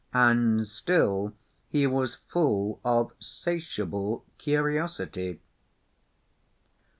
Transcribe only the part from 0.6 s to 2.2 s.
still he was